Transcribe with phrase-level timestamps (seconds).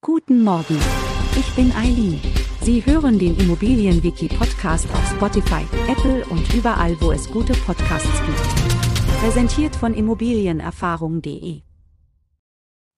[0.00, 0.78] Guten Morgen.
[1.36, 2.20] Ich bin Eileen.
[2.62, 9.20] Sie hören den Immobilienwiki-Podcast auf Spotify, Apple und überall, wo es gute Podcasts gibt.
[9.20, 11.62] Präsentiert von Immobilienerfahrung.de.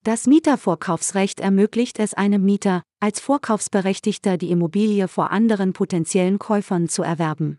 [0.03, 7.01] Das Mietervorkaufsrecht ermöglicht es einem Mieter, als Vorkaufsberechtigter die Immobilie vor anderen potenziellen Käufern zu
[7.01, 7.57] erwerben.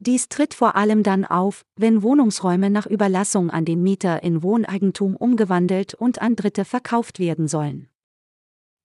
[0.00, 5.14] Dies tritt vor allem dann auf, wenn Wohnungsräume nach Überlassung an den Mieter in Wohneigentum
[5.14, 7.88] umgewandelt und an Dritte verkauft werden sollen.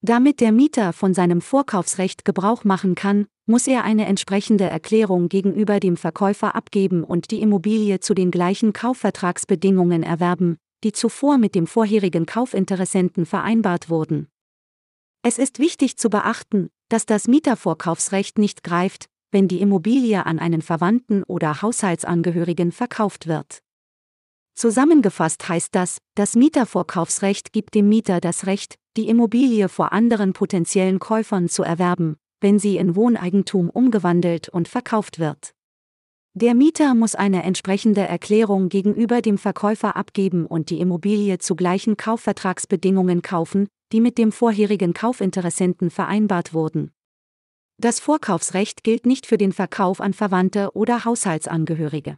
[0.05, 5.79] Damit der Mieter von seinem Vorkaufsrecht Gebrauch machen kann, muss er eine entsprechende Erklärung gegenüber
[5.79, 11.67] dem Verkäufer abgeben und die Immobilie zu den gleichen Kaufvertragsbedingungen erwerben, die zuvor mit dem
[11.67, 14.27] vorherigen Kaufinteressenten vereinbart wurden.
[15.21, 20.61] Es ist wichtig zu beachten, dass das Mietervorkaufsrecht nicht greift, wenn die Immobilie an einen
[20.61, 23.62] Verwandten oder Haushaltsangehörigen verkauft wird.
[24.55, 30.99] Zusammengefasst heißt das, das Mietervorkaufsrecht gibt dem Mieter das Recht, die Immobilie vor anderen potenziellen
[30.99, 35.53] Käufern zu erwerben, wenn sie in Wohneigentum umgewandelt und verkauft wird.
[36.35, 41.95] Der Mieter muss eine entsprechende Erklärung gegenüber dem Verkäufer abgeben und die Immobilie zu gleichen
[41.95, 46.91] Kaufvertragsbedingungen kaufen, die mit dem vorherigen Kaufinteressenten vereinbart wurden.
[47.77, 52.17] Das Vorkaufsrecht gilt nicht für den Verkauf an Verwandte oder Haushaltsangehörige.